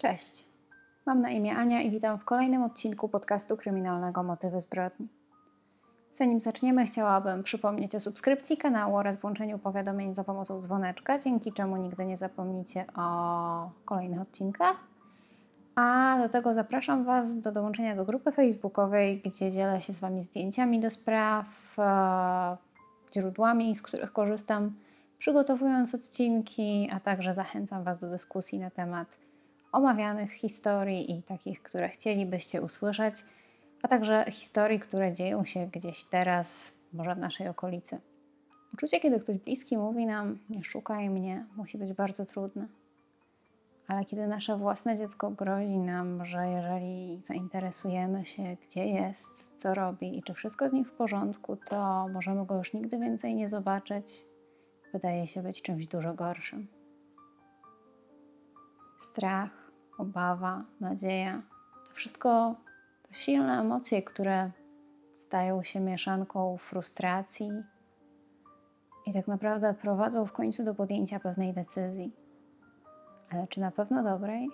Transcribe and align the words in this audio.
Cześć. 0.00 0.44
Mam 1.06 1.20
na 1.20 1.30
imię 1.30 1.56
Ania 1.56 1.82
i 1.82 1.90
witam 1.90 2.18
w 2.18 2.24
kolejnym 2.24 2.62
odcinku 2.62 3.08
podcastu 3.08 3.56
kryminalnego 3.56 4.22
Motywy 4.22 4.60
zbrodni. 4.60 5.08
Zanim 6.14 6.40
zaczniemy, 6.40 6.86
chciałabym 6.86 7.42
przypomnieć 7.42 7.94
o 7.94 8.00
subskrypcji 8.00 8.56
kanału 8.56 8.96
oraz 8.96 9.20
włączeniu 9.20 9.58
powiadomień 9.58 10.14
za 10.14 10.24
pomocą 10.24 10.60
dzwoneczka, 10.60 11.18
dzięki 11.18 11.52
czemu 11.52 11.76
nigdy 11.76 12.04
nie 12.04 12.16
zapomnicie 12.16 12.84
o 12.96 13.70
kolejnych 13.84 14.20
odcinkach. 14.20 14.76
A 15.74 16.18
do 16.22 16.28
tego 16.28 16.54
zapraszam 16.54 17.04
Was 17.04 17.40
do 17.40 17.52
dołączenia 17.52 17.96
do 17.96 18.04
grupy 18.04 18.32
facebookowej, 18.32 19.22
gdzie 19.24 19.52
dzielę 19.52 19.82
się 19.82 19.92
z 19.92 19.98
Wami 19.98 20.22
zdjęciami 20.22 20.80
do 20.80 20.90
spraw, 20.90 21.46
e, 21.78 22.56
źródłami, 23.14 23.76
z 23.76 23.82
których 23.82 24.12
korzystam, 24.12 24.74
przygotowując 25.18 25.94
odcinki, 25.94 26.90
a 26.92 27.00
także 27.00 27.34
zachęcam 27.34 27.84
Was 27.84 28.00
do 28.00 28.10
dyskusji 28.10 28.58
na 28.58 28.70
temat 28.70 29.29
omawianych 29.72 30.32
historii 30.32 31.18
i 31.18 31.22
takich, 31.22 31.62
które 31.62 31.88
chcielibyście 31.88 32.62
usłyszeć, 32.62 33.24
a 33.82 33.88
także 33.88 34.24
historii, 34.30 34.80
które 34.80 35.12
dzieją 35.12 35.44
się 35.44 35.66
gdzieś 35.72 36.04
teraz, 36.04 36.72
może 36.92 37.14
w 37.14 37.18
naszej 37.18 37.48
okolicy. 37.48 38.00
Uczucie, 38.74 39.00
kiedy 39.00 39.20
ktoś 39.20 39.38
bliski 39.38 39.78
mówi 39.78 40.06
nam, 40.06 40.38
nie 40.50 40.64
szukaj 40.64 41.10
mnie, 41.10 41.46
musi 41.56 41.78
być 41.78 41.92
bardzo 41.92 42.26
trudne. 42.26 42.66
Ale 43.88 44.04
kiedy 44.04 44.26
nasze 44.26 44.56
własne 44.56 44.96
dziecko 44.96 45.30
grozi 45.30 45.78
nam, 45.78 46.26
że 46.26 46.48
jeżeli 46.48 47.20
zainteresujemy 47.22 48.24
się, 48.24 48.56
gdzie 48.62 48.86
jest, 48.86 49.48
co 49.56 49.74
robi 49.74 50.18
i 50.18 50.22
czy 50.22 50.34
wszystko 50.34 50.68
z 50.68 50.72
nim 50.72 50.84
w 50.84 50.92
porządku, 50.92 51.56
to 51.56 52.08
możemy 52.08 52.46
go 52.46 52.56
już 52.56 52.72
nigdy 52.72 52.98
więcej 52.98 53.34
nie 53.34 53.48
zobaczyć, 53.48 54.24
wydaje 54.92 55.26
się 55.26 55.42
być 55.42 55.62
czymś 55.62 55.86
dużo 55.86 56.14
gorszym. 56.14 56.66
Strach, 59.00 59.59
obawa, 60.00 60.64
nadzieja 60.80 61.42
to 61.88 61.94
wszystko 61.94 62.54
to 63.08 63.14
silne 63.14 63.60
emocje, 63.60 64.02
które 64.02 64.50
stają 65.16 65.62
się 65.62 65.80
mieszanką 65.80 66.58
frustracji 66.58 67.50
i 69.06 69.12
tak 69.12 69.28
naprawdę 69.28 69.74
prowadzą 69.74 70.26
w 70.26 70.32
końcu 70.32 70.64
do 70.64 70.74
podjęcia 70.74 71.20
pewnej 71.20 71.54
decyzji. 71.54 72.12
Ale 73.30 73.46
czy 73.48 73.60
na 73.60 73.70
pewno 73.70 74.02
dobrej? 74.02 74.48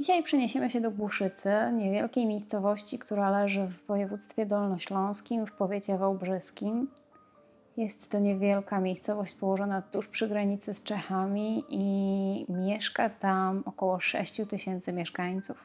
Dzisiaj 0.00 0.22
przeniesiemy 0.22 0.70
się 0.70 0.80
do 0.80 0.90
Głuszycy, 0.90 1.50
niewielkiej 1.72 2.26
miejscowości, 2.26 2.98
która 2.98 3.30
leży 3.30 3.66
w 3.66 3.86
województwie 3.86 4.46
dolnośląskim, 4.46 5.46
w 5.46 5.52
powiecie 5.52 5.98
wałbrzyskim. 5.98 6.88
Jest 7.76 8.10
to 8.10 8.18
niewielka 8.18 8.80
miejscowość 8.80 9.34
położona 9.34 9.82
tuż 9.82 10.08
przy 10.08 10.28
granicy 10.28 10.74
z 10.74 10.82
Czechami 10.82 11.64
i 11.68 12.46
mieszka 12.48 13.10
tam 13.10 13.62
około 13.66 14.00
6 14.00 14.40
tysięcy 14.48 14.92
mieszkańców. 14.92 15.64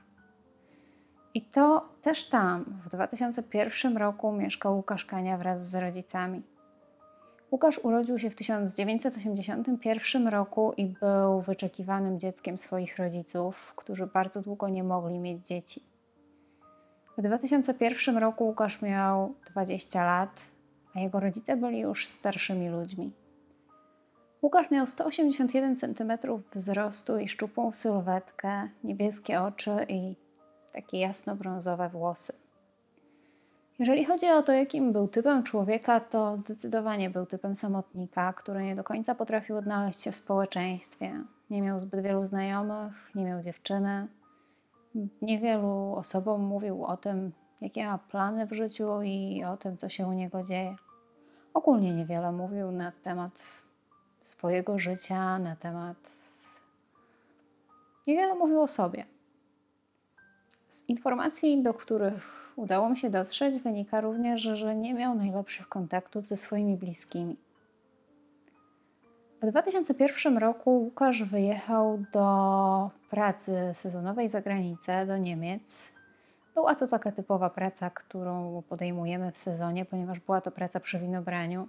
I 1.33 1.41
to 1.41 1.89
też 2.01 2.29
tam 2.29 2.66
w 2.85 2.89
2001 2.89 3.97
roku 3.97 4.31
mieszkał 4.31 4.75
Łukasz 4.75 5.05
Kania 5.05 5.38
wraz 5.38 5.69
z 5.69 5.75
rodzicami. 5.75 6.41
Łukasz 7.51 7.79
urodził 7.83 8.19
się 8.19 8.29
w 8.29 8.35
1981 8.35 10.27
roku 10.27 10.73
i 10.77 10.85
był 10.85 11.41
wyczekiwanym 11.41 12.19
dzieckiem 12.19 12.57
swoich 12.57 12.97
rodziców, 12.97 13.73
którzy 13.75 14.07
bardzo 14.07 14.41
długo 14.41 14.69
nie 14.69 14.83
mogli 14.83 15.19
mieć 15.19 15.47
dzieci. 15.47 15.83
W 17.17 17.21
2001 17.21 18.17
roku 18.17 18.45
Łukasz 18.45 18.81
miał 18.81 19.33
20 19.51 20.05
lat, 20.05 20.41
jego 21.03 21.19
rodzice 21.19 21.58
byli 21.58 21.80
już 21.80 22.08
starszymi 22.08 22.69
ludźmi. 22.69 23.11
Łukasz 24.42 24.72
miał 24.72 24.88
181 24.88 25.75
cm 25.75 26.11
wzrostu 26.56 27.17
i 27.17 27.28
szczupłą 27.28 27.73
sylwetkę, 27.73 28.69
niebieskie 28.83 29.41
oczy 29.41 29.86
i 29.88 30.16
takie 30.73 31.00
jasno-brązowe 31.00 31.89
włosy. 31.89 32.33
Jeżeli 33.80 34.06
chodzi 34.06 34.30
o 34.30 34.44
to, 34.44 34.52
jakim 34.52 34.94
był 34.94 35.08
typem 35.08 35.44
człowieka, 35.44 36.00
to 36.00 36.38
zdecydowanie 36.38 37.09
był 37.09 37.25
typem 37.25 37.56
samotnika, 37.56 38.34
który 38.34 38.63
nie 38.63 38.75
do 38.75 38.84
końca 38.84 39.16
potrafił 39.16 39.57
odnaleźć 39.57 40.02
się 40.02 40.12
w 40.12 40.16
społeczeństwie. 40.16 41.23
Nie 41.50 41.62
miał 41.62 41.79
zbyt 41.79 42.02
wielu 42.02 42.25
znajomych, 42.25 43.12
nie 43.16 43.25
miał 43.25 43.41
dziewczyny. 43.41 44.07
Niewielu 45.22 45.96
osobom 45.96 46.41
mówił 46.41 46.85
o 46.85 46.97
tym, 46.97 47.31
jakie 47.62 47.85
ma 47.85 47.97
plany 47.97 48.46
w 48.46 48.53
życiu 48.53 49.02
i 49.02 49.44
o 49.44 49.57
tym, 49.57 49.78
co 49.78 49.90
się 49.90 50.07
u 50.07 50.13
niego 50.13 50.44
dzieje. 50.44 50.75
Ogólnie 51.53 51.93
niewiele 51.93 52.31
mówił 52.31 52.71
na 52.71 52.91
temat 52.91 53.63
swojego 54.23 54.79
życia, 54.79 55.39
na 55.39 55.55
temat. 55.55 56.11
Niewiele 58.07 58.35
mówił 58.35 58.61
o 58.61 58.67
sobie. 58.67 59.05
Z 60.69 60.89
informacji, 60.89 61.63
do 61.63 61.73
których 61.73 62.53
udało 62.55 62.89
mi 62.89 62.97
się 62.97 63.09
dotrzeć, 63.09 63.59
wynika 63.59 64.01
również, 64.01 64.41
że 64.41 64.75
nie 64.75 64.93
miał 64.93 65.15
najlepszych 65.15 65.69
kontaktów 65.69 66.27
ze 66.27 66.37
swoimi 66.37 66.77
bliskimi. 66.77 67.37
W 69.41 69.47
2001 69.47 70.37
roku 70.37 70.71
Łukasz 70.71 71.23
wyjechał 71.23 72.03
do 72.13 72.89
pracy 73.09 73.71
sezonowej 73.75 74.29
za 74.29 74.41
granicę, 74.41 75.05
do 75.05 75.17
Niemiec. 75.17 75.91
Była 76.59 76.75
to 76.75 76.88
taka 76.88 77.12
typowa 77.12 77.50
praca, 77.50 77.90
którą 77.90 78.64
podejmujemy 78.70 79.31
w 79.31 79.38
sezonie, 79.38 79.86
ponieważ 79.86 80.20
była 80.20 80.42
to 80.42 80.52
praca 80.52 80.80
przy 80.80 81.00
winobraniu. 81.00 81.68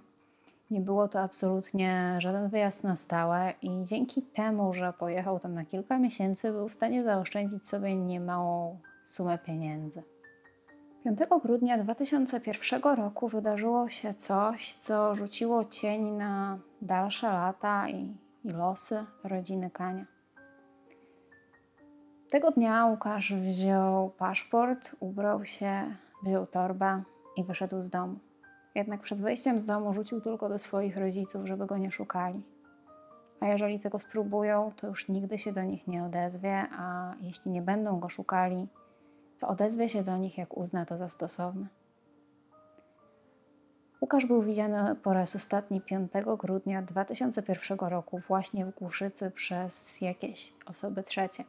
Nie 0.71 0.81
było 0.81 1.07
to 1.07 1.19
absolutnie 1.19 2.15
żaden 2.19 2.49
wyjazd 2.49 2.83
na 2.83 2.95
stałe 2.95 3.53
i 3.61 3.85
dzięki 3.85 4.21
temu, 4.21 4.73
że 4.73 4.93
pojechał 4.93 5.39
tam 5.39 5.53
na 5.53 5.65
kilka 5.65 5.97
miesięcy, 5.97 6.51
był 6.51 6.69
w 6.69 6.73
stanie 6.73 7.03
zaoszczędzić 7.03 7.67
sobie 7.67 7.95
niemałą 7.95 8.79
sumę 9.05 9.37
pieniędzy. 9.37 10.03
5 11.03 11.19
grudnia 11.43 11.77
2001 11.77 12.81
roku 12.95 13.27
wydarzyło 13.27 13.89
się 13.89 14.13
coś, 14.13 14.73
co 14.73 15.15
rzuciło 15.15 15.65
cień 15.65 16.11
na 16.11 16.59
dalsze 16.81 17.27
lata 17.27 17.89
i, 17.89 18.17
i 18.43 18.49
losy 18.49 19.05
rodziny 19.23 19.69
Kania. 19.69 20.05
Tego 22.31 22.51
dnia 22.51 22.85
Łukasz 22.85 23.33
wziął 23.33 24.09
paszport, 24.09 24.95
ubrał 24.99 25.45
się, 25.45 25.95
wziął 26.23 26.47
torbę 26.47 27.03
i 27.37 27.43
wyszedł 27.43 27.81
z 27.81 27.89
domu. 27.89 28.15
Jednak 28.75 29.01
przed 29.01 29.21
wyjściem 29.21 29.59
z 29.59 29.65
domu 29.65 29.93
rzucił 29.93 30.21
tylko 30.21 30.49
do 30.49 30.57
swoich 30.57 30.97
rodziców, 30.97 31.47
żeby 31.47 31.65
go 31.65 31.77
nie 31.77 31.91
szukali. 31.91 32.41
A 33.39 33.47
jeżeli 33.47 33.79
tego 33.79 33.99
spróbują, 33.99 34.71
to 34.75 34.87
już 34.87 35.09
nigdy 35.09 35.39
się 35.39 35.51
do 35.51 35.63
nich 35.63 35.87
nie 35.87 36.03
odezwie, 36.03 36.67
a 36.77 37.13
jeśli 37.21 37.51
nie 37.51 37.61
będą 37.61 37.99
go 37.99 38.09
szukali, 38.09 38.67
to 39.39 39.47
odezwie 39.47 39.89
się 39.89 40.03
do 40.03 40.17
nich, 40.17 40.37
jak 40.37 40.57
uzna 40.57 40.85
to 40.85 40.97
za 40.97 41.09
stosowne. 41.09 41.67
Łukasz 44.01 44.25
był 44.25 44.41
widziany 44.41 44.95
po 44.95 45.13
raz 45.13 45.35
ostatni 45.35 45.81
5 45.81 46.11
grudnia 46.37 46.81
2001 46.81 47.79
roku 47.79 48.19
właśnie 48.19 48.65
w 48.65 48.75
Głuszycy 48.75 49.31
przez 49.31 50.01
jakieś 50.01 50.53
osoby 50.65 51.03
trzecie. 51.03 51.43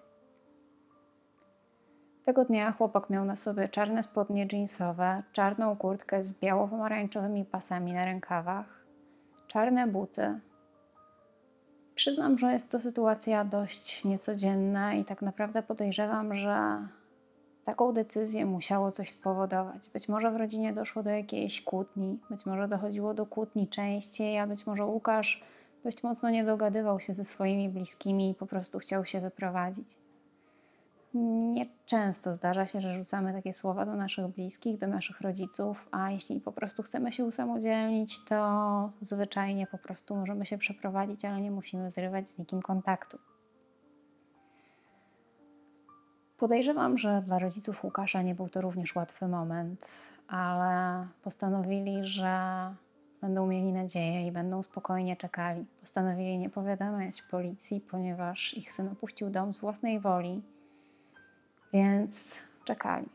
Tego 2.25 2.44
dnia 2.44 2.72
chłopak 2.72 3.10
miał 3.10 3.25
na 3.25 3.37
sobie 3.37 3.69
czarne 3.69 4.03
spodnie 4.03 4.47
jeansowe, 4.53 5.22
czarną 5.33 5.77
kurtkę 5.77 6.25
z 6.25 6.33
biało-pomarańczowymi 6.33 7.44
pasami 7.44 7.93
na 7.93 8.05
rękawach, 8.05 8.84
czarne 9.47 9.87
buty. 9.87 10.41
Przyznam, 11.94 12.38
że 12.38 12.53
jest 12.53 12.71
to 12.71 12.81
sytuacja 12.81 13.44
dość 13.44 14.05
niecodzienna 14.05 14.94
i 14.94 15.05
tak 15.05 15.22
naprawdę 15.22 15.62
podejrzewam, 15.62 16.37
że 16.37 16.78
taką 17.65 17.93
decyzję 17.93 18.47
musiało 18.47 18.93
coś 18.93 19.11
spowodować. 19.11 19.88
Być 19.88 20.09
może 20.09 20.31
w 20.31 20.37
rodzinie 20.37 20.72
doszło 20.72 21.03
do 21.03 21.11
jakiejś 21.11 21.62
kłótni, 21.62 22.19
być 22.31 22.47
może 22.47 22.69
dochodziło 22.69 23.15
do 23.15 23.27
kłótni 23.27 23.69
częściej, 23.69 24.38
a 24.38 24.47
być 24.47 24.66
może 24.66 24.84
Łukasz 24.84 25.44
dość 25.84 26.03
mocno 26.03 26.31
nie 26.31 26.44
dogadywał 26.44 27.00
się 27.00 27.15
ze 27.15 27.25
swoimi 27.25 27.69
bliskimi 27.69 28.31
i 28.31 28.34
po 28.34 28.47
prostu 28.47 28.78
chciał 28.78 29.05
się 29.05 29.21
wyprowadzić. 29.21 30.02
Nieczęsto 31.14 32.35
zdarza 32.35 32.67
się, 32.67 32.81
że 32.81 32.94
rzucamy 32.94 33.32
takie 33.32 33.53
słowa 33.53 33.87
do 33.87 33.97
naszych 33.97 34.26
bliskich, 34.26 34.79
do 34.79 34.87
naszych 34.87 35.20
rodziców, 35.20 35.88
a 35.91 36.11
jeśli 36.11 36.41
po 36.41 36.53
prostu 36.53 36.82
chcemy 36.82 37.12
się 37.12 37.25
usamodzielnić, 37.25 38.25
to 38.25 38.91
zwyczajnie 39.00 39.67
po 39.67 39.79
prostu 39.79 40.17
możemy 40.17 40.47
się 40.47 40.59
przeprowadzić, 40.59 41.25
ale 41.25 41.41
nie 41.41 41.50
musimy 41.50 41.91
zrywać 41.91 42.31
z 42.31 42.38
nikim 42.38 42.62
kontaktu. 42.62 43.19
Podejrzewam, 46.38 46.99
że 46.99 47.23
dla 47.26 47.38
rodziców 47.38 47.85
Łukasza 47.85 48.23
nie 48.23 48.35
był 48.35 48.49
to 48.49 48.61
również 48.61 48.94
łatwy 48.94 49.29
moment, 49.29 49.88
ale 50.29 51.06
postanowili, 51.23 52.06
że 52.06 52.38
będą 53.20 53.47
mieli 53.47 53.73
nadzieję 53.73 54.26
i 54.26 54.32
będą 54.32 54.62
spokojnie 54.62 55.17
czekali. 55.17 55.67
Postanowili 55.81 56.38
nie 56.38 56.50
powiadamiać 56.50 57.23
policji, 57.23 57.81
ponieważ 57.81 58.55
ich 58.55 58.73
syn 58.73 58.88
opuścił 58.88 59.31
dom 59.31 59.55
z 59.55 59.61
własnej 59.61 60.00
woli, 60.00 60.43
więc 61.73 62.39
czekali. 62.65 63.09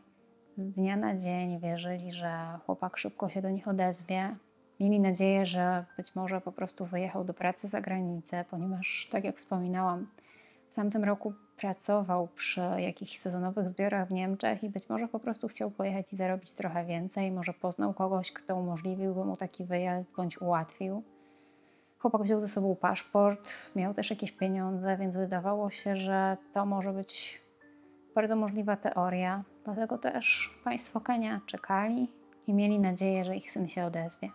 Z 0.58 0.72
dnia 0.72 0.96
na 0.96 1.18
dzień 1.18 1.60
wierzyli, 1.60 2.12
że 2.12 2.60
chłopak 2.66 2.98
szybko 2.98 3.30
się 3.30 3.42
do 3.42 3.50
nich 3.50 3.68
odezwie. 3.68 4.36
Mieli 4.80 5.00
nadzieję, 5.00 5.46
że 5.46 5.86
być 5.98 6.16
może 6.16 6.42
po 6.42 6.52
prostu 6.52 6.86
wyjechał 6.86 7.24
do 7.24 7.34
pracy 7.34 7.68
za 7.68 7.82
granicę, 7.82 8.46
ponieważ, 8.50 9.08
tak 9.12 9.24
jak 9.24 9.38
wspominałam, 9.38 10.08
tamtym 10.78 11.04
roku 11.04 11.34
pracował 11.58 12.28
przy 12.28 12.62
jakichś 12.78 13.18
sezonowych 13.18 13.70
zbiorach 13.70 14.08
w 14.08 14.12
Niemczech 14.12 14.64
i 14.64 14.70
być 14.70 14.90
może 14.90 15.08
po 15.08 15.20
prostu 15.20 15.48
chciał 15.48 15.72
pojechać 15.72 16.14
i 16.14 16.16
zarobić 16.16 16.54
trochę 16.54 16.86
więcej. 16.86 17.32
Może 17.32 17.54
poznał 17.54 17.94
kogoś, 17.94 18.32
kto 18.32 18.56
umożliwiłby 18.56 19.26
mu 19.26 19.38
taki 19.38 19.66
wyjazd 19.66 20.10
bądź 20.18 20.42
ułatwił. 20.42 21.04
Chłopak 22.00 22.24
wziął 22.24 22.40
ze 22.40 22.48
sobą 22.48 22.76
paszport, 22.76 23.52
miał 23.76 23.94
też 23.94 24.10
jakieś 24.10 24.32
pieniądze, 24.32 24.98
więc 24.98 25.18
wydawało 25.18 25.70
się, 25.70 25.96
że 25.96 26.38
to 26.54 26.66
może 26.66 26.94
być 26.94 27.42
bardzo 28.18 28.36
możliwa 28.36 28.76
teoria. 28.76 29.44
Dlatego 29.66 29.98
też 29.98 30.56
państwo 30.64 31.02
Kania 31.02 31.42
czekali 31.46 32.12
i 32.48 32.54
mieli 32.54 32.80
nadzieję, 32.80 33.26
że 33.26 33.36
ich 33.36 33.52
syn 33.52 33.68
się 33.68 33.86
odezwie. 33.86 34.30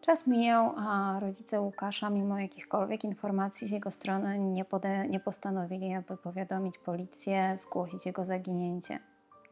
Czas 0.00 0.26
mijał, 0.26 0.74
a 0.78 1.20
rodzice 1.20 1.60
Łukasza, 1.60 2.10
mimo 2.10 2.38
jakichkolwiek 2.38 3.04
informacji 3.04 3.68
z 3.68 3.70
jego 3.70 3.90
strony, 3.90 4.38
nie, 4.38 4.64
pode- 4.64 5.08
nie 5.08 5.20
postanowili, 5.20 5.94
aby 5.94 6.16
powiadomić 6.16 6.78
policję, 6.78 7.56
zgłosić 7.56 8.06
jego 8.06 8.24
zaginięcie. 8.24 8.98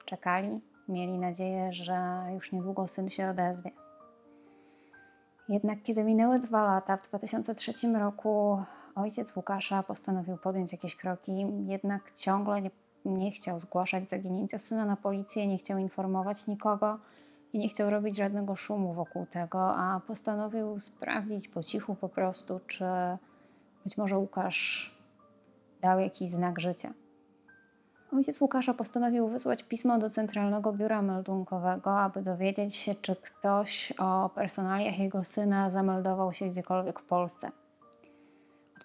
Czekali, 0.04 0.60
mieli 0.88 1.18
nadzieję, 1.18 1.72
że 1.72 2.24
już 2.34 2.52
niedługo 2.52 2.88
syn 2.88 3.08
się 3.08 3.30
odezwie. 3.30 3.70
Jednak 5.48 5.82
kiedy 5.82 6.04
minęły 6.04 6.38
dwa 6.38 6.64
lata, 6.64 6.96
w 6.96 7.08
2003 7.08 7.72
roku 7.98 8.62
ojciec 8.94 9.36
Łukasza 9.36 9.82
postanowił 9.82 10.36
podjąć 10.36 10.72
jakieś 10.72 10.96
kroki, 10.96 11.46
jednak 11.66 12.12
ciągle 12.12 12.62
nie, 12.62 12.70
nie 13.04 13.30
chciał 13.30 13.60
zgłaszać 13.60 14.10
zaginięcia 14.10 14.58
syna 14.58 14.84
na 14.84 14.96
policję, 14.96 15.46
nie 15.46 15.58
chciał 15.58 15.78
informować 15.78 16.46
nikogo 16.46 16.98
i 17.52 17.58
nie 17.58 17.68
chciał 17.68 17.90
robić 17.90 18.16
żadnego 18.16 18.56
szumu 18.56 18.94
wokół 18.94 19.26
tego, 19.26 19.76
a 19.76 20.00
postanowił 20.06 20.80
sprawdzić 20.80 21.48
po 21.48 21.62
cichu 21.62 21.94
po 21.94 22.08
prostu, 22.08 22.60
czy 22.66 22.84
być 23.84 23.96
może 23.96 24.18
Łukasz 24.18 24.94
dał 25.80 26.00
jakiś 26.00 26.30
znak 26.30 26.60
życia. 26.60 26.92
Ojciec 28.12 28.40
Łukasza 28.40 28.74
postanowił 28.74 29.28
wysłać 29.28 29.62
pismo 29.62 29.98
do 29.98 30.10
Centralnego 30.10 30.72
Biura 30.72 31.02
Meldunkowego, 31.02 32.00
aby 32.00 32.22
dowiedzieć 32.22 32.74
się, 32.74 32.94
czy 32.94 33.16
ktoś 33.16 33.92
o 33.98 34.30
personaliach 34.34 34.98
jego 34.98 35.24
syna 35.24 35.70
zameldował 35.70 36.32
się 36.32 36.48
gdziekolwiek 36.48 37.00
w 37.00 37.04
Polsce. 37.04 37.50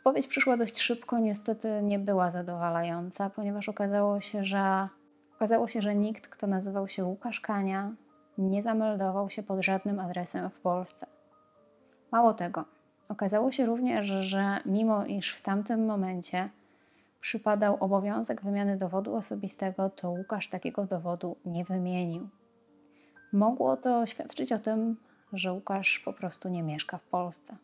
Odpowiedź 0.08 0.28
przyszła 0.28 0.58
dość 0.58 0.80
szybko, 0.80 1.20
niestety 1.20 1.82
nie 1.84 2.00
była 2.00 2.32
zadowalająca, 2.32 3.30
ponieważ 3.30 3.70
okazało 3.70 4.22
się, 4.22 4.44
że 4.46 4.88
okazało 5.36 5.68
się, 5.68 5.82
że 5.82 5.96
nikt, 5.96 6.28
kto 6.28 6.48
nazywał 6.48 6.88
się 6.88 7.06
Łukasz 7.06 7.40
Kania, 7.40 7.92
nie 8.38 8.62
zameldował 8.62 9.30
się 9.30 9.44
pod 9.44 9.62
żadnym 9.62 10.00
adresem 10.00 10.50
w 10.50 10.60
Polsce. 10.60 11.08
Mało 12.12 12.34
tego, 12.34 12.66
okazało 13.10 13.52
się 13.52 13.66
również, 13.66 14.06
że 14.06 14.60
mimo 14.66 15.06
iż 15.06 15.34
w 15.34 15.42
tamtym 15.42 15.86
momencie 15.86 16.50
przypadał 17.22 17.78
obowiązek 17.80 18.42
wymiany 18.42 18.78
dowodu 18.78 19.16
osobistego, 19.16 19.90
to 19.90 20.10
Łukasz 20.10 20.50
takiego 20.50 20.86
dowodu 20.86 21.38
nie 21.46 21.66
wymienił. 21.66 22.30
Mogło 23.34 23.78
to 23.78 24.06
świadczyć 24.06 24.52
o 24.52 24.60
tym, 24.60 24.98
że 25.34 25.54
Łukasz 25.54 26.00
po 26.00 26.14
prostu 26.14 26.50
nie 26.50 26.64
mieszka 26.64 26.98
w 26.98 27.06
Polsce. 27.06 27.58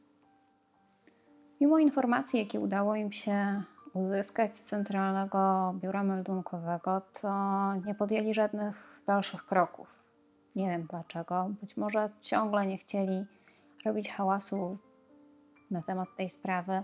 Mimo 1.61 1.79
informacji, 1.79 2.39
jakie 2.39 2.59
udało 2.59 2.95
im 2.95 3.11
się 3.11 3.63
uzyskać 3.94 4.57
z 4.57 4.63
Centralnego 4.63 5.73
Biura 5.81 6.03
Meldunkowego, 6.03 7.01
to 7.21 7.29
nie 7.85 7.95
podjęli 7.95 8.33
żadnych 8.33 9.01
dalszych 9.07 9.45
kroków. 9.45 9.88
Nie 10.55 10.69
wiem 10.69 10.88
dlaczego. 10.89 11.50
Być 11.61 11.77
może 11.77 12.09
ciągle 12.21 12.65
nie 12.65 12.77
chcieli 12.77 13.25
robić 13.85 14.09
hałasu 14.09 14.77
na 15.71 15.81
temat 15.81 16.07
tej 16.17 16.29
sprawy. 16.29 16.83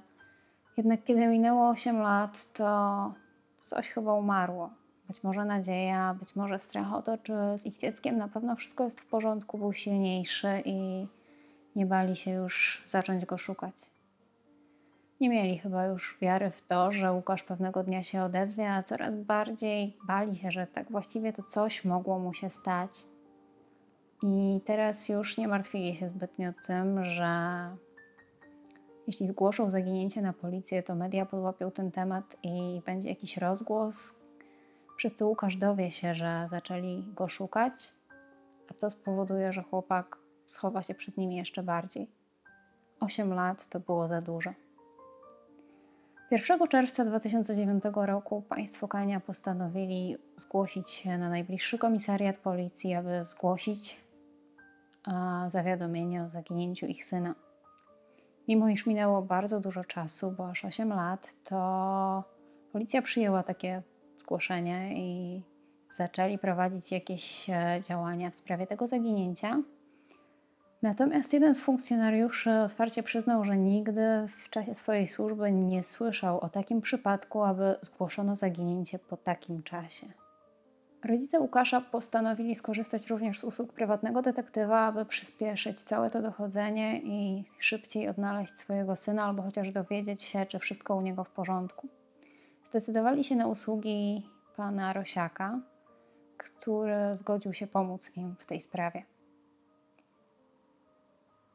Jednak 0.78 1.04
kiedy 1.04 1.28
minęło 1.28 1.70
8 1.70 2.02
lat, 2.02 2.54
to 2.54 3.14
coś 3.60 3.90
chyba 3.90 4.14
umarło. 4.14 4.70
Być 5.08 5.24
może 5.24 5.46
nadzieja, 5.46 6.16
być 6.20 6.36
może 6.36 6.60
strach 6.60 6.94
o 6.94 7.02
to, 7.02 7.18
czy 7.18 7.34
z 7.56 7.66
ich 7.66 7.78
dzieckiem 7.78 8.18
na 8.18 8.28
pewno 8.28 8.56
wszystko 8.56 8.84
jest 8.84 9.02
w 9.02 9.06
porządku, 9.06 9.58
był 9.58 9.74
silniejszy 9.74 10.62
i 10.66 11.08
nie 11.76 11.86
bali 11.86 12.16
się 12.16 12.32
już 12.32 12.84
zacząć 12.86 13.26
go 13.26 13.38
szukać. 13.38 13.76
Nie 15.22 15.30
mieli 15.30 15.58
chyba 15.58 15.86
już 15.86 16.18
wiary 16.22 16.52
w 16.52 16.62
to, 16.62 16.92
że 16.92 17.14
Łukasz 17.14 17.44
pewnego 17.44 17.84
dnia 17.84 18.04
się 18.04 18.24
odezwie, 18.24 18.72
a 18.72 18.84
coraz 18.84 19.16
bardziej 19.16 19.98
bali 20.08 20.38
się, 20.38 20.52
że 20.52 20.68
tak 20.68 20.92
właściwie 20.92 21.34
to 21.34 21.44
coś 21.44 21.86
mogło 21.86 22.20
mu 22.20 22.34
się 22.34 22.50
stać. 22.50 22.92
I 24.24 24.62
teraz 24.66 25.10
już 25.10 25.38
nie 25.38 25.48
martwili 25.48 25.96
się 25.96 26.08
zbytnio 26.08 26.54
tym, 26.68 27.06
że 27.06 27.30
jeśli 29.08 29.28
zgłoszą 29.28 29.70
zaginięcie 29.70 30.22
na 30.22 30.34
policję, 30.34 30.84
to 30.84 30.96
media 30.96 31.26
podłapią 31.26 31.72
ten 31.72 31.92
temat 31.92 32.38
i 32.44 32.82
będzie 32.86 33.10
jakiś 33.10 33.38
rozgłos. 33.38 34.20
Przez 34.98 35.16
to 35.16 35.28
Łukasz 35.28 35.56
dowie 35.56 35.92
się, 35.92 36.16
że 36.16 36.48
zaczęli 36.52 37.04
go 37.16 37.28
szukać, 37.28 37.74
a 38.72 38.74
to 38.74 38.90
spowoduje, 38.90 39.54
że 39.54 39.64
chłopak 39.64 40.18
schowa 40.46 40.84
się 40.84 40.94
przed 40.94 41.18
nimi 41.18 41.36
jeszcze 41.36 41.64
bardziej. 41.64 42.08
Osiem 43.00 43.34
lat 43.34 43.70
to 43.70 43.80
było 43.80 44.08
za 44.08 44.22
dużo. 44.22 44.54
1 46.32 46.68
czerwca 46.68 47.06
2009 47.06 47.84
roku 47.94 48.42
państwo 48.42 48.88
Kania 48.88 49.20
postanowili 49.20 50.18
zgłosić 50.38 50.90
się 50.90 51.18
na 51.18 51.30
najbliższy 51.30 51.78
komisariat 51.78 52.38
policji, 52.38 52.94
aby 52.94 53.26
zgłosić 53.26 54.00
zawiadomienie 55.48 56.24
o 56.24 56.30
zaginięciu 56.30 56.86
ich 56.86 57.06
syna. 57.06 57.36
Mimo 58.48 58.70
iż 58.70 58.86
minęło 58.86 59.22
bardzo 59.22 59.60
dużo 59.60 59.84
czasu, 59.84 60.32
bo 60.38 60.50
aż 60.50 60.66
8 60.66 60.90
lat, 60.90 61.34
to 61.44 62.24
policja 62.72 63.02
przyjęła 63.02 63.44
takie 63.44 63.82
zgłoszenie 64.18 64.94
i 64.98 65.42
zaczęli 65.96 66.38
prowadzić 66.38 66.92
jakieś 66.92 67.50
e, 67.50 67.82
działania 67.84 68.30
w 68.30 68.36
sprawie 68.36 68.68
tego 68.68 68.88
zaginięcia. 68.88 69.62
Natomiast 70.82 71.34
jeden 71.34 71.56
z 71.56 71.62
funkcjonariuszy 71.62 72.52
otwarcie 72.52 73.04
przyznał, 73.04 73.46
że 73.46 73.58
nigdy 73.58 74.28
w 74.44 74.50
czasie 74.50 74.74
swojej 74.76 75.08
służby 75.08 75.52
nie 75.52 75.84
słyszał 75.84 76.40
o 76.40 76.50
takim 76.50 76.82
przypadku, 76.82 77.44
aby 77.44 77.76
zgłoszono 77.82 78.36
zaginięcie 78.36 79.00
po 79.00 79.18
takim 79.18 79.64
czasie. 79.64 80.08
Rodzice 81.04 81.40
Łukasza 81.40 81.82
postanowili 81.82 82.56
skorzystać 82.56 83.08
również 83.08 83.40
z 83.40 83.44
usług 83.44 83.74
prywatnego 83.74 84.22
detektywa, 84.22 84.80
aby 84.80 85.06
przyspieszyć 85.06 85.82
całe 85.82 86.10
to 86.10 86.22
dochodzenie 86.22 87.02
i 87.02 87.44
szybciej 87.60 88.10
odnaleźć 88.10 88.58
swojego 88.58 88.96
syna, 88.96 89.26
albo 89.26 89.42
chociaż 89.42 89.72
dowiedzieć 89.72 90.24
się, 90.24 90.46
czy 90.46 90.60
wszystko 90.60 90.96
u 90.96 91.02
niego 91.02 91.24
w 91.24 91.30
porządku. 91.30 91.88
Zdecydowali 92.66 93.24
się 93.24 93.36
na 93.36 93.48
usługi 93.48 94.30
pana 94.56 94.94
Rosiaka, 94.94 95.60
który 96.38 96.96
zgodził 97.14 97.54
się 97.54 97.68
pomóc 97.68 98.18
im 98.18 98.36
w 98.40 98.46
tej 98.46 98.62
sprawie. 98.62 99.04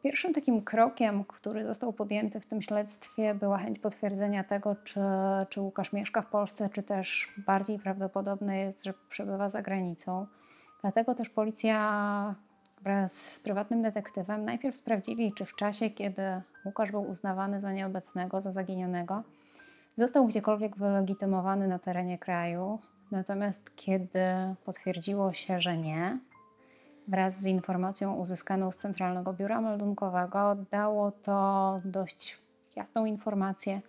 Pierwszym 0.04 0.34
takim 0.34 0.62
krokiem, 0.62 1.24
który 1.24 1.64
został 1.64 1.92
podjęty 1.92 2.40
w 2.40 2.46
tym 2.46 2.62
śledztwie, 2.62 3.34
była 3.34 3.58
chęć 3.58 3.78
potwierdzenia 3.78 4.44
tego, 4.44 4.76
czy, 4.84 5.00
czy 5.48 5.60
Łukasz 5.60 5.92
mieszka 5.92 6.22
w 6.22 6.26
Polsce, 6.26 6.68
czy 6.72 6.82
też 6.82 7.32
bardziej 7.46 7.78
prawdopodobne 7.78 8.58
jest, 8.58 8.84
że 8.84 8.94
przebywa 9.08 9.48
za 9.48 9.62
granicą. 9.62 10.26
Dlatego 10.80 11.14
też 11.14 11.28
policja 11.28 12.34
wraz 12.82 13.32
z 13.32 13.40
prywatnym 13.40 13.82
detektywem 13.82 14.44
najpierw 14.44 14.76
sprawdzili, 14.76 15.32
czy 15.32 15.44
w 15.44 15.54
czasie, 15.54 15.90
kiedy 15.90 16.22
Łukasz 16.64 16.90
był 16.90 17.10
uznawany 17.10 17.60
za 17.60 17.72
nieobecnego, 17.72 18.40
za 18.40 18.52
zaginionego, 18.52 19.22
został 19.98 20.26
gdziekolwiek 20.26 20.76
wylegitymowany 20.76 21.68
na 21.68 21.78
terenie 21.78 22.18
kraju. 22.18 22.78
Natomiast 23.10 23.76
kiedy 23.76 24.24
potwierdziło 24.64 25.32
się, 25.32 25.60
że 25.60 25.76
nie, 25.76 26.18
wraz 27.08 27.40
z 27.40 27.46
informacją 27.46 28.14
uzyskaną 28.14 28.72
z 28.72 28.76
Centralnego 28.76 29.32
Biura 29.32 29.60
Meldunkowego 29.60 30.56
dało 30.70 31.12
to 31.12 31.80
dość 31.84 32.38
jasną 32.76 33.06
informację, 33.06 33.80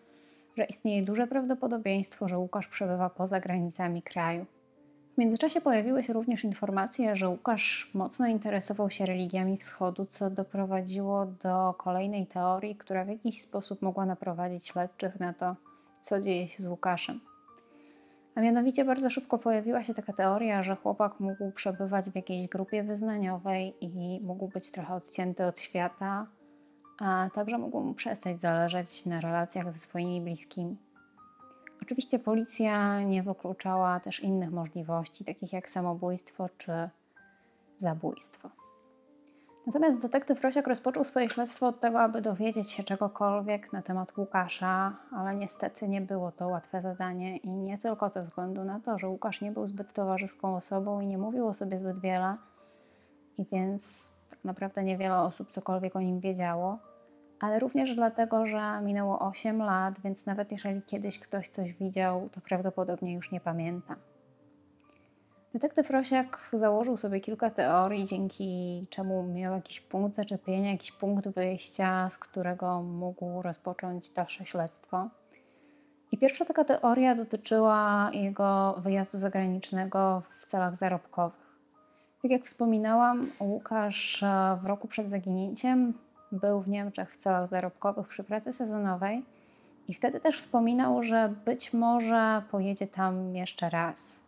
że 0.57 0.63
istnieje 0.63 1.03
duże 1.03 1.27
prawdopodobieństwo, 1.27 2.27
że 2.27 2.37
Łukasz 2.37 2.67
przebywa 2.67 3.09
poza 3.09 3.39
granicami 3.39 4.01
kraju. 4.01 4.45
W 5.15 5.17
międzyczasie 5.17 5.61
pojawiły 5.61 6.03
się 6.03 6.13
również 6.13 6.43
informacje, 6.43 7.15
że 7.15 7.29
Łukasz 7.29 7.91
mocno 7.93 8.27
interesował 8.27 8.89
się 8.89 9.05
religiami 9.05 9.57
wschodu, 9.57 10.05
co 10.05 10.29
doprowadziło 10.29 11.25
do 11.25 11.73
kolejnej 11.77 12.27
teorii, 12.27 12.75
która 12.75 13.05
w 13.05 13.07
jakiś 13.07 13.41
sposób 13.41 13.81
mogła 13.81 14.05
naprowadzić 14.05 14.67
śledczych 14.67 15.19
na 15.19 15.33
to, 15.33 15.55
co 16.01 16.21
dzieje 16.21 16.47
się 16.47 16.63
z 16.63 16.65
Łukaszem. 16.65 17.19
A 18.35 18.41
mianowicie 18.41 18.85
bardzo 18.85 19.09
szybko 19.09 19.37
pojawiła 19.37 19.83
się 19.83 19.93
taka 19.93 20.13
teoria, 20.13 20.63
że 20.63 20.75
chłopak 20.75 21.19
mógł 21.19 21.51
przebywać 21.51 22.09
w 22.09 22.15
jakiejś 22.15 22.47
grupie 22.47 22.83
wyznaniowej 22.83 23.75
i 23.81 24.19
mógł 24.23 24.47
być 24.47 24.71
trochę 24.71 24.93
odcięty 24.93 25.45
od 25.45 25.59
świata, 25.59 26.27
a 26.99 27.29
także 27.33 27.57
mógł 27.57 27.81
mu 27.81 27.93
przestać 27.93 28.41
zależeć 28.41 29.05
na 29.05 29.17
relacjach 29.17 29.73
ze 29.73 29.79
swoimi 29.79 30.21
bliskimi. 30.21 30.77
Oczywiście 31.81 32.19
policja 32.19 33.01
nie 33.01 33.23
wykluczała 33.23 33.99
też 33.99 34.19
innych 34.19 34.51
możliwości, 34.51 35.25
takich 35.25 35.53
jak 35.53 35.69
samobójstwo 35.69 36.49
czy 36.57 36.89
zabójstwo. 37.79 38.49
Natomiast 39.67 40.01
detektyw 40.01 40.41
Rosiak 40.41 40.67
rozpoczął 40.67 41.03
swoje 41.03 41.29
śledztwo 41.29 41.67
od 41.67 41.79
tego, 41.79 42.01
aby 42.01 42.21
dowiedzieć 42.21 42.71
się 42.71 42.83
czegokolwiek 42.83 43.73
na 43.73 43.81
temat 43.81 44.17
Łukasza, 44.17 44.95
ale 45.11 45.35
niestety 45.35 45.87
nie 45.87 46.01
było 46.01 46.31
to 46.31 46.47
łatwe 46.47 46.81
zadanie 46.81 47.37
i 47.37 47.49
nie 47.49 47.77
tylko 47.77 48.09
ze 48.09 48.23
względu 48.23 48.63
na 48.63 48.79
to, 48.79 48.99
że 48.99 49.07
Łukasz 49.07 49.41
nie 49.41 49.51
był 49.51 49.67
zbyt 49.67 49.93
towarzyską 49.93 50.55
osobą 50.55 51.01
i 51.01 51.07
nie 51.07 51.17
mówił 51.17 51.47
o 51.47 51.53
sobie 51.53 51.79
zbyt 51.79 51.99
wiele, 51.99 52.37
i 53.37 53.45
więc 53.51 54.11
tak 54.29 54.43
naprawdę 54.43 54.83
niewiele 54.83 55.19
osób 55.19 55.51
cokolwiek 55.51 55.95
o 55.95 56.01
nim 56.01 56.19
wiedziało, 56.19 56.77
ale 57.39 57.59
również 57.59 57.95
dlatego, 57.95 58.47
że 58.47 58.81
minęło 58.81 59.19
8 59.19 59.57
lat, 59.57 59.99
więc 59.99 60.25
nawet 60.25 60.51
jeżeli 60.51 60.81
kiedyś 60.81 61.19
ktoś 61.19 61.49
coś 61.49 61.73
widział, 61.73 62.29
to 62.29 62.41
prawdopodobnie 62.41 63.13
już 63.13 63.31
nie 63.31 63.41
pamięta. 63.41 63.95
Detektyw 65.55 65.89
Rosiak 65.89 66.49
założył 66.53 66.97
sobie 66.97 67.19
kilka 67.19 67.49
teorii, 67.49 68.05
dzięki 68.05 68.85
czemu 68.89 69.23
miał 69.23 69.53
jakiś 69.53 69.81
punkt 69.81 70.15
zaczepienia, 70.15 70.71
jakiś 70.71 70.91
punkt 70.91 71.27
wyjścia, 71.27 72.09
z 72.09 72.17
którego 72.17 72.81
mógł 72.81 73.41
rozpocząć 73.41 74.11
dalsze 74.11 74.45
śledztwo. 74.45 75.09
I 76.11 76.17
pierwsza 76.17 76.45
taka 76.45 76.63
teoria 76.63 77.15
dotyczyła 77.15 78.09
jego 78.13 78.73
wyjazdu 78.73 79.17
zagranicznego 79.17 80.21
w 80.39 80.45
celach 80.45 80.77
zarobkowych. 80.77 81.57
Tak 82.21 82.31
jak 82.31 82.45
wspominałam, 82.45 83.31
Łukasz 83.39 84.23
w 84.61 84.65
roku 84.65 84.87
przed 84.87 85.09
zaginięciem 85.09 85.93
był 86.31 86.61
w 86.61 86.67
Niemczech 86.67 87.13
w 87.13 87.17
celach 87.17 87.47
zarobkowych 87.47 88.07
przy 88.07 88.23
pracy 88.23 88.53
sezonowej 88.53 89.25
i 89.87 89.93
wtedy 89.93 90.19
też 90.19 90.39
wspominał, 90.39 91.03
że 91.03 91.33
być 91.45 91.73
może 91.73 92.43
pojedzie 92.51 92.87
tam 92.87 93.35
jeszcze 93.35 93.69
raz. 93.69 94.24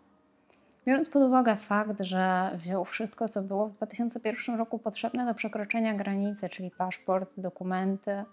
Biorąc 0.87 1.09
pod 1.09 1.23
uwagę 1.23 1.55
fakt, 1.55 2.01
że 2.01 2.51
wziął 2.57 2.85
wszystko, 2.85 3.29
co 3.29 3.41
było 3.41 3.67
w 3.67 3.73
2001 3.73 4.55
roku 4.55 4.79
potrzebne 4.79 5.25
do 5.25 5.33
przekroczenia 5.33 5.93
granicy, 5.93 6.49
czyli 6.49 6.71
paszport, 6.71 7.29
dokumenty, 7.37 8.23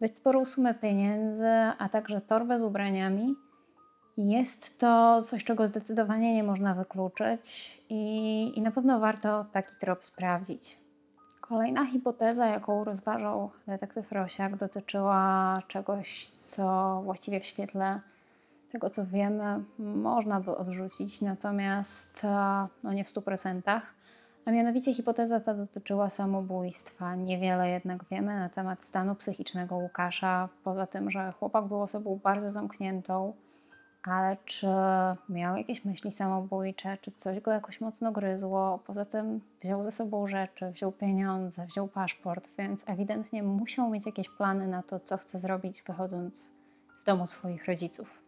dość 0.00 0.16
sporą 0.16 0.46
sumę 0.46 0.74
pieniędzy, 0.74 1.48
a 1.78 1.88
także 1.88 2.20
torbę 2.20 2.58
z 2.58 2.62
ubraniami, 2.62 3.34
jest 4.16 4.78
to 4.78 5.22
coś, 5.22 5.44
czego 5.44 5.66
zdecydowanie 5.66 6.34
nie 6.34 6.42
można 6.42 6.74
wykluczyć 6.74 7.78
i, 7.88 8.52
i 8.58 8.62
na 8.62 8.70
pewno 8.70 9.00
warto 9.00 9.44
taki 9.52 9.72
trop 9.80 10.06
sprawdzić. 10.06 10.78
Kolejna 11.40 11.86
hipoteza, 11.86 12.46
jaką 12.46 12.84
rozważał 12.84 13.50
detektyw 13.66 14.12
Rosiak, 14.12 14.56
dotyczyła 14.56 15.54
czegoś, 15.68 16.26
co 16.26 17.00
właściwie 17.04 17.40
w 17.40 17.44
świetle 17.44 18.00
tego, 18.72 18.90
co 18.90 19.06
wiemy, 19.06 19.64
można 19.78 20.40
by 20.40 20.56
odrzucić, 20.56 21.20
natomiast 21.20 22.24
e, 22.24 22.66
no 22.82 22.92
nie 22.92 23.04
w 23.04 23.12
100%. 23.12 23.80
A 24.44 24.50
mianowicie 24.50 24.94
hipoteza 24.94 25.40
ta 25.40 25.54
dotyczyła 25.54 26.10
samobójstwa. 26.10 27.14
Niewiele 27.14 27.70
jednak 27.70 28.04
wiemy 28.04 28.38
na 28.38 28.48
temat 28.48 28.84
stanu 28.84 29.14
psychicznego 29.14 29.76
Łukasza, 29.76 30.48
poza 30.64 30.86
tym, 30.86 31.10
że 31.10 31.32
chłopak 31.32 31.64
był 31.64 31.82
osobą 31.82 32.20
bardzo 32.22 32.50
zamkniętą, 32.50 33.32
ale 34.02 34.36
czy 34.44 34.66
miał 35.28 35.56
jakieś 35.56 35.84
myśli 35.84 36.10
samobójcze, 36.10 36.98
czy 37.00 37.12
coś 37.12 37.40
go 37.40 37.50
jakoś 37.50 37.80
mocno 37.80 38.12
gryzło. 38.12 38.78
Poza 38.86 39.04
tym 39.04 39.40
wziął 39.62 39.82
ze 39.82 39.90
sobą 39.90 40.28
rzeczy, 40.28 40.70
wziął 40.70 40.92
pieniądze, 40.92 41.66
wziął 41.66 41.88
paszport, 41.88 42.48
więc 42.58 42.84
ewidentnie 42.86 43.42
musiał 43.42 43.90
mieć 43.90 44.06
jakieś 44.06 44.28
plany 44.28 44.66
na 44.66 44.82
to, 44.82 45.00
co 45.00 45.16
chce 45.16 45.38
zrobić, 45.38 45.82
wychodząc 45.82 46.50
z 46.98 47.04
domu 47.04 47.26
swoich 47.26 47.66
rodziców. 47.66 48.19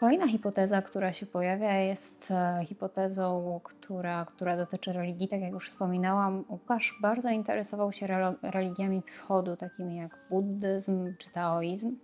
Kolejna 0.00 0.28
hipoteza, 0.28 0.82
która 0.82 1.12
się 1.12 1.26
pojawia, 1.26 1.78
jest 1.78 2.30
e, 2.30 2.64
hipotezą, 2.66 3.60
która, 3.64 4.24
która 4.24 4.56
dotyczy 4.56 4.92
religii. 4.92 5.28
Tak 5.28 5.40
jak 5.40 5.52
już 5.52 5.68
wspominałam, 5.68 6.44
Łukasz 6.48 6.98
bardzo 7.02 7.30
interesował 7.30 7.92
się 7.92 8.06
religiami 8.42 9.02
wschodu, 9.02 9.56
takimi 9.56 9.96
jak 9.96 10.18
buddyzm 10.30 11.14
czy 11.18 11.30
taoizm. 11.30 11.96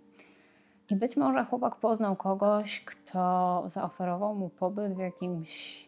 I 0.89 0.95
być 0.95 1.17
może 1.17 1.45
chłopak 1.45 1.75
poznał 1.75 2.15
kogoś, 2.15 2.83
kto 2.85 3.63
zaoferował 3.67 4.35
mu 4.35 4.49
pobyt 4.49 4.93
w 4.93 4.99
jakimś 4.99 5.85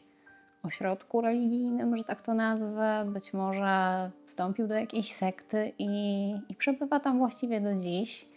ośrodku 0.64 1.22
religijnym, 1.22 1.98
że 1.98 2.04
tak 2.04 2.22
to 2.22 2.34
nazwę. 2.34 3.06
Być 3.14 3.34
może 3.34 4.12
wstąpił 4.26 4.68
do 4.68 4.76
jakiejś 4.76 5.16
sekty 5.16 5.72
i, 5.78 6.32
i 6.50 6.56
przebywa 6.56 7.00
tam 7.00 7.18
właściwie 7.18 7.62
do 7.62 7.76
dziś 7.76 8.30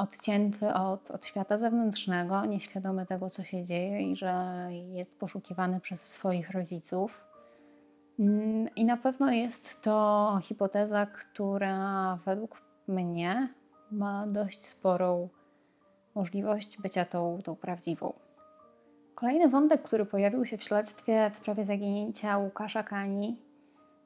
odcięty 0.00 0.74
od, 0.74 1.10
od 1.10 1.26
świata 1.26 1.58
zewnętrznego, 1.58 2.44
nieświadomy 2.44 3.06
tego, 3.06 3.30
co 3.30 3.44
się 3.44 3.64
dzieje 3.64 4.12
i 4.12 4.16
że 4.16 4.66
jest 4.92 5.18
poszukiwany 5.18 5.80
przez 5.80 6.02
swoich 6.02 6.50
rodziców. 6.50 7.24
Mm, 8.18 8.68
I 8.76 8.84
na 8.84 8.96
pewno 8.96 9.30
jest 9.30 9.82
to 9.82 10.38
hipoteza, 10.42 11.06
która 11.06 12.18
według 12.24 12.62
mnie 12.88 13.48
ma 13.90 14.26
dość 14.26 14.66
sporą 14.66 15.28
możliwość 16.14 16.80
bycia 16.82 17.04
tą, 17.04 17.38
tą 17.44 17.56
prawdziwą. 17.56 18.12
Kolejny 19.14 19.48
wątek, 19.48 19.82
który 19.82 20.06
pojawił 20.06 20.46
się 20.46 20.58
w 20.58 20.62
śledztwie 20.62 21.30
w 21.30 21.36
sprawie 21.36 21.64
zaginięcia 21.64 22.38
Łukasza 22.38 22.82
Kani, 22.82 23.36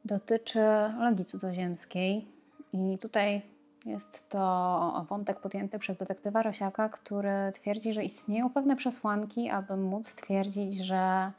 dotyczy 0.05 0.61
logii 0.99 1.25
cudzoziemskiej. 1.25 2.29
I 2.73 2.99
tutaj 2.99 3.43
jest 3.85 4.29
to 4.29 5.07
wątek 5.09 5.41
podjęty 5.41 5.79
przez 5.79 5.97
detektywa 5.97 6.43
Rosiaka, 6.43 6.89
który 6.89 7.53
twierdzi, 7.55 7.93
że 7.93 8.05
istnieją 8.05 8.51
pewne 8.51 8.77
przesłanki, 8.77 9.51
aby 9.51 9.77
móc 9.77 10.09
stwierdzić, 10.09 10.77
że, 10.77 11.33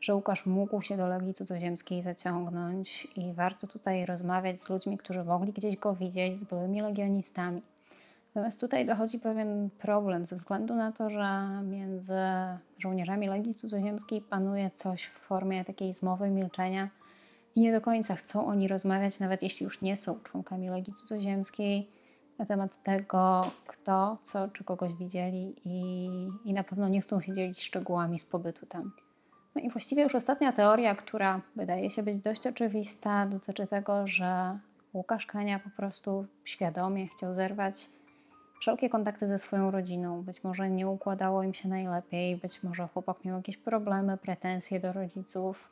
że 0.00 0.14
Łukasz 0.14 0.46
mógł 0.46 0.82
się 0.82 0.96
do 0.96 1.08
Legii 1.08 1.34
Cudzoziemskiej 1.34 2.02
zaciągnąć 2.02 3.08
i 3.16 3.32
warto 3.32 3.66
tutaj 3.66 4.06
rozmawiać 4.06 4.60
z 4.60 4.68
ludźmi, 4.68 4.98
którzy 4.98 5.24
mogli 5.24 5.52
gdzieś 5.52 5.76
go 5.76 5.94
widzieć, 5.94 6.40
z 6.40 6.44
byłymi 6.44 6.82
legionistami. 6.82 7.62
Natomiast 8.34 8.60
tutaj 8.60 8.86
dochodzi 8.86 9.18
pewien 9.18 9.70
problem 9.78 10.26
ze 10.26 10.36
względu 10.36 10.74
na 10.74 10.92
to, 10.92 11.10
że 11.10 11.48
między 11.62 12.18
żołnierzami 12.78 13.28
Legii 13.28 13.54
Cudzoziemskiej 13.54 14.20
panuje 14.20 14.70
coś 14.74 15.04
w 15.04 15.20
formie 15.20 15.64
takiej 15.64 15.94
zmowy 15.94 16.30
milczenia– 16.30 16.88
nie 17.60 17.72
do 17.72 17.80
końca 17.80 18.16
chcą 18.16 18.46
oni 18.46 18.68
rozmawiać, 18.68 19.18
nawet 19.18 19.42
jeśli 19.42 19.64
już 19.64 19.80
nie 19.80 19.96
są 19.96 20.20
członkami 20.20 20.68
Legii 20.68 20.94
Cudzoziemskiej, 20.94 21.88
na 22.38 22.46
temat 22.46 22.82
tego, 22.82 23.50
kto, 23.66 24.18
co, 24.24 24.48
czy 24.48 24.64
kogoś 24.64 24.94
widzieli 24.94 25.54
i, 25.64 26.08
i 26.44 26.52
na 26.52 26.64
pewno 26.64 26.88
nie 26.88 27.00
chcą 27.00 27.20
się 27.20 27.32
dzielić 27.32 27.62
szczegółami 27.62 28.18
z 28.18 28.24
pobytu 28.24 28.66
tam. 28.66 28.92
No 29.54 29.62
i 29.62 29.70
właściwie 29.70 30.02
już 30.02 30.14
ostatnia 30.14 30.52
teoria, 30.52 30.94
która 30.94 31.40
wydaje 31.56 31.90
się 31.90 32.02
być 32.02 32.16
dość 32.18 32.46
oczywista, 32.46 33.26
dotyczy 33.26 33.66
tego, 33.66 34.06
że 34.06 34.58
Łukasz 34.94 35.26
Kania 35.26 35.58
po 35.58 35.70
prostu 35.70 36.26
świadomie 36.44 37.06
chciał 37.08 37.34
zerwać 37.34 37.88
wszelkie 38.60 38.90
kontakty 38.90 39.26
ze 39.26 39.38
swoją 39.38 39.70
rodziną. 39.70 40.22
Być 40.22 40.44
może 40.44 40.70
nie 40.70 40.88
układało 40.88 41.42
im 41.42 41.54
się 41.54 41.68
najlepiej, 41.68 42.36
być 42.36 42.62
może 42.62 42.88
chłopak 42.88 43.24
miał 43.24 43.36
jakieś 43.36 43.56
problemy, 43.56 44.16
pretensje 44.16 44.80
do 44.80 44.92
rodziców 44.92 45.68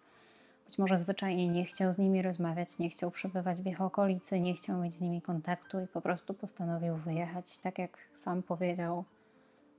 być 0.68 0.78
może 0.78 0.98
zwyczajnie 0.98 1.48
nie 1.48 1.64
chciał 1.64 1.92
z 1.92 1.98
nimi 1.98 2.22
rozmawiać, 2.22 2.78
nie 2.78 2.90
chciał 2.90 3.10
przebywać 3.10 3.62
w 3.62 3.66
ich 3.66 3.80
okolicy, 3.80 4.40
nie 4.40 4.54
chciał 4.54 4.80
mieć 4.80 4.94
z 4.94 5.00
nimi 5.00 5.22
kontaktu 5.22 5.80
i 5.80 5.86
po 5.86 6.00
prostu 6.00 6.34
postanowił 6.34 6.96
wyjechać, 6.96 7.58
tak 7.58 7.78
jak 7.78 7.98
sam 8.16 8.42
powiedział, 8.42 9.04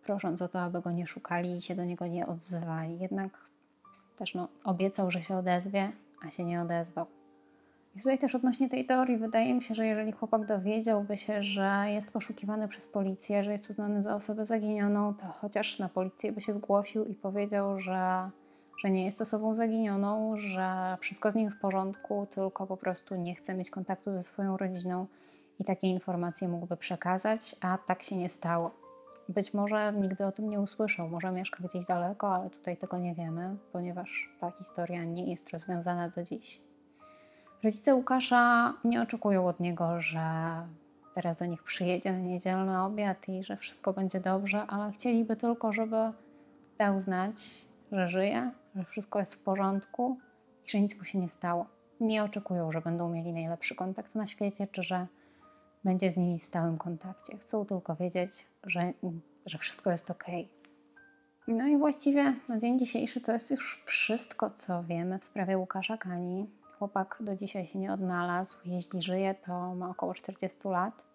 prosząc 0.03 0.41
o 0.41 0.47
to, 0.47 0.61
aby 0.61 0.81
go 0.81 0.91
nie 0.91 1.07
szukali 1.07 1.57
i 1.57 1.61
się 1.61 1.75
do 1.75 1.85
niego 1.85 2.07
nie 2.07 2.27
odzywali. 2.27 2.99
Jednak 2.99 3.31
też 4.17 4.35
no, 4.35 4.47
obiecał, 4.63 5.11
że 5.11 5.23
się 5.23 5.37
odezwie, 5.37 5.91
a 6.25 6.31
się 6.31 6.45
nie 6.45 6.61
odezwał. 6.61 7.05
I 7.95 7.99
tutaj 7.99 8.19
też 8.19 8.35
odnośnie 8.35 8.69
tej 8.69 8.85
teorii 8.85 9.17
wydaje 9.17 9.53
mi 9.53 9.63
się, 9.63 9.75
że 9.75 9.85
jeżeli 9.85 10.11
chłopak 10.11 10.45
dowiedziałby 10.45 11.17
się, 11.17 11.43
że 11.43 11.85
jest 11.87 12.13
poszukiwany 12.13 12.67
przez 12.67 12.87
policję, 12.87 13.43
że 13.43 13.51
jest 13.51 13.69
uznany 13.69 14.01
za 14.03 14.15
osobę 14.15 14.45
zaginioną, 14.45 15.13
to 15.13 15.25
chociaż 15.25 15.79
na 15.79 15.89
policję 15.89 16.31
by 16.31 16.41
się 16.41 16.53
zgłosił 16.53 17.05
i 17.05 17.15
powiedział, 17.15 17.79
że 17.79 18.29
że 18.79 18.91
nie 18.91 19.05
jest 19.05 19.21
osobą 19.21 19.53
zaginioną, 19.53 20.37
że 20.37 20.97
wszystko 20.99 21.31
z 21.31 21.35
nim 21.35 21.49
w 21.49 21.59
porządku, 21.59 22.27
tylko 22.29 22.67
po 22.67 22.77
prostu 22.77 23.15
nie 23.15 23.35
chce 23.35 23.53
mieć 23.53 23.69
kontaktu 23.69 24.13
ze 24.13 24.23
swoją 24.23 24.57
rodziną 24.57 25.07
i 25.59 25.65
takie 25.65 25.87
informacje 25.87 26.47
mógłby 26.47 26.77
przekazać, 26.77 27.55
a 27.61 27.77
tak 27.77 28.03
się 28.03 28.17
nie 28.17 28.29
stało. 28.29 28.71
Być 29.29 29.53
może 29.53 29.93
nigdy 29.93 30.25
o 30.25 30.31
tym 30.31 30.49
nie 30.49 30.59
usłyszał, 30.59 31.09
może 31.09 31.31
mieszka 31.31 31.63
gdzieś 31.63 31.85
daleko, 31.85 32.35
ale 32.35 32.49
tutaj 32.49 32.77
tego 32.77 32.97
nie 32.97 33.15
wiemy, 33.15 33.55
ponieważ 33.71 34.29
ta 34.39 34.51
historia 34.51 35.03
nie 35.03 35.29
jest 35.29 35.49
rozwiązana 35.49 36.09
do 36.09 36.23
dziś. 36.23 36.61
Rodzice 37.63 37.95
Łukasza 37.95 38.73
nie 38.83 39.01
oczekują 39.01 39.47
od 39.47 39.59
niego, 39.59 40.01
że 40.01 40.21
teraz 41.15 41.37
do 41.37 41.45
nich 41.45 41.63
przyjedzie 41.63 42.11
na 42.11 42.19
niedzielny 42.19 42.81
obiad 42.81 43.29
i 43.29 43.43
że 43.43 43.57
wszystko 43.57 43.93
będzie 43.93 44.19
dobrze, 44.19 44.61
ale 44.67 44.91
chcieliby 44.91 45.35
tylko, 45.35 45.73
żeby 45.73 46.11
dał 46.77 46.99
znać, 46.99 47.65
że 47.91 48.07
żyje, 48.07 48.51
że 48.75 48.83
wszystko 48.83 49.19
jest 49.19 49.35
w 49.35 49.39
porządku 49.39 50.17
i 50.65 50.69
że 50.69 50.81
nic 50.81 50.97
mu 50.97 51.05
się 51.05 51.19
nie 51.19 51.29
stało. 51.29 51.65
Nie 51.99 52.23
oczekują, 52.23 52.71
że 52.71 52.81
będą 52.81 53.09
mieli 53.09 53.33
najlepszy 53.33 53.75
kontakt 53.75 54.15
na 54.15 54.27
świecie, 54.27 54.67
czy 54.71 54.83
że 54.83 55.07
będzie 55.83 56.11
z 56.11 56.17
nimi 56.17 56.39
w 56.39 56.43
stałym 56.43 56.77
kontakcie. 56.77 57.37
Chcą 57.37 57.65
tylko 57.65 57.95
wiedzieć, 57.95 58.45
że, 58.63 58.93
że 59.45 59.57
wszystko 59.57 59.91
jest 59.91 60.11
ok. 60.11 60.25
No 61.47 61.67
i 61.67 61.77
właściwie 61.77 62.35
na 62.47 62.57
dzień 62.57 62.79
dzisiejszy 62.79 63.21
to 63.21 63.31
jest 63.31 63.51
już 63.51 63.83
wszystko, 63.85 64.49
co 64.49 64.83
wiemy 64.83 65.19
w 65.19 65.25
sprawie 65.25 65.57
Łukasza 65.57 65.97
Kani. 65.97 66.49
chłopak 66.77 67.17
do 67.19 67.35
dzisiaj 67.35 67.67
się 67.67 67.79
nie 67.79 67.93
odnalazł. 67.93 68.57
Jeśli 68.65 69.01
żyje, 69.01 69.35
to 69.45 69.75
ma 69.75 69.89
około 69.89 70.13
40 70.13 70.67
lat. 70.67 71.08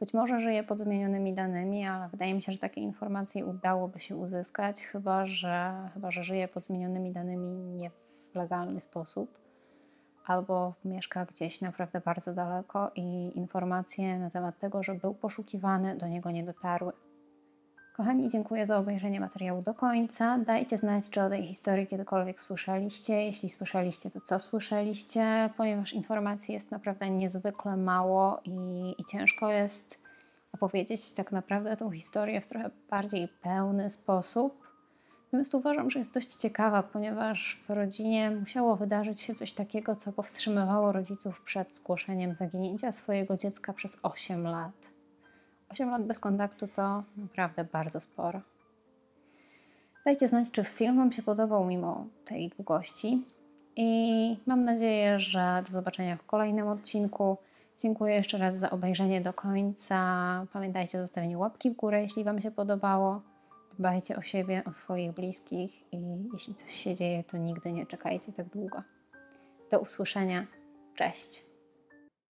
Być 0.00 0.14
może 0.14 0.40
żyje 0.40 0.62
pod 0.62 0.78
zmienionymi 0.78 1.34
danymi, 1.34 1.86
ale 1.86 2.08
wydaje 2.08 2.34
mi 2.34 2.42
się, 2.42 2.52
że 2.52 2.58
takie 2.58 2.80
informacje 2.80 3.46
udałoby 3.46 4.00
się 4.00 4.16
uzyskać, 4.16 4.82
chyba 4.82 5.26
że, 5.26 5.88
chyba 5.94 6.10
że 6.10 6.24
żyje 6.24 6.48
pod 6.48 6.66
zmienionymi 6.66 7.12
danymi 7.12 7.76
nie 7.76 7.90
w 8.32 8.34
legalny 8.34 8.80
sposób, 8.80 9.38
albo 10.26 10.74
mieszka 10.84 11.26
gdzieś 11.26 11.60
naprawdę 11.60 12.00
bardzo 12.00 12.34
daleko 12.34 12.90
i 12.94 13.38
informacje 13.38 14.18
na 14.18 14.30
temat 14.30 14.58
tego, 14.58 14.82
że 14.82 14.94
był 14.94 15.14
poszukiwany, 15.14 15.96
do 15.96 16.08
niego 16.08 16.30
nie 16.30 16.44
dotarły. 16.44 16.92
Kochani, 18.00 18.28
dziękuję 18.28 18.66
za 18.66 18.78
obejrzenie 18.78 19.20
materiału 19.20 19.62
do 19.62 19.74
końca. 19.74 20.38
Dajcie 20.38 20.78
znać, 20.78 21.10
czy 21.10 21.22
o 21.22 21.28
tej 21.28 21.46
historii 21.46 21.86
kiedykolwiek 21.86 22.40
słyszeliście. 22.40 23.24
Jeśli 23.24 23.50
słyszeliście, 23.50 24.10
to 24.10 24.20
co 24.20 24.38
słyszeliście, 24.38 25.50
ponieważ 25.56 25.92
informacji 25.92 26.54
jest 26.54 26.70
naprawdę 26.70 27.10
niezwykle 27.10 27.76
mało 27.76 28.40
i, 28.44 28.94
i 28.98 29.04
ciężko 29.04 29.50
jest 29.50 29.98
opowiedzieć 30.52 31.12
tak 31.12 31.32
naprawdę 31.32 31.76
tą 31.76 31.90
historię 31.90 32.40
w 32.40 32.46
trochę 32.46 32.70
bardziej 32.90 33.28
pełny 33.28 33.90
sposób. 33.90 34.68
Natomiast 35.24 35.54
uważam, 35.54 35.90
że 35.90 35.98
jest 35.98 36.14
dość 36.14 36.36
ciekawa, 36.36 36.82
ponieważ 36.82 37.62
w 37.68 37.70
rodzinie 37.70 38.30
musiało 38.30 38.76
wydarzyć 38.76 39.20
się 39.20 39.34
coś 39.34 39.52
takiego, 39.52 39.96
co 39.96 40.12
powstrzymywało 40.12 40.92
rodziców 40.92 41.40
przed 41.40 41.74
zgłoszeniem 41.74 42.34
zaginięcia 42.34 42.92
swojego 42.92 43.36
dziecka 43.36 43.72
przez 43.72 43.98
8 44.02 44.44
lat. 44.44 44.99
8 45.70 45.90
lat 45.90 46.06
bez 46.06 46.18
kontaktu 46.18 46.68
to 46.68 47.02
naprawdę 47.16 47.64
bardzo 47.64 48.00
sporo. 48.00 48.40
Dajcie 50.04 50.28
znać, 50.28 50.50
czy 50.50 50.64
film 50.64 50.96
Wam 50.96 51.12
się 51.12 51.22
podobał 51.22 51.64
mimo 51.64 52.06
tej 52.24 52.48
długości. 52.48 53.24
I 53.76 54.36
mam 54.46 54.64
nadzieję, 54.64 55.18
że 55.18 55.62
do 55.66 55.72
zobaczenia 55.72 56.16
w 56.16 56.26
kolejnym 56.26 56.68
odcinku. 56.68 57.36
Dziękuję 57.78 58.14
jeszcze 58.14 58.38
raz 58.38 58.58
za 58.58 58.70
obejrzenie 58.70 59.20
do 59.20 59.32
końca. 59.32 59.96
Pamiętajcie 60.52 60.98
o 60.98 61.00
zostawieniu 61.00 61.40
łapki 61.40 61.70
w 61.70 61.76
górę, 61.76 62.02
jeśli 62.02 62.24
Wam 62.24 62.42
się 62.42 62.50
podobało. 62.50 63.22
Dbajcie 63.78 64.16
o 64.16 64.22
siebie, 64.22 64.62
o 64.66 64.74
swoich 64.74 65.12
bliskich 65.12 65.92
i 65.92 65.98
jeśli 66.32 66.54
coś 66.54 66.72
się 66.72 66.94
dzieje, 66.94 67.24
to 67.24 67.36
nigdy 67.36 67.72
nie 67.72 67.86
czekajcie 67.86 68.32
tak 68.32 68.48
długo. 68.48 68.82
Do 69.70 69.80
usłyszenia. 69.80 70.46
Cześć. 70.94 71.49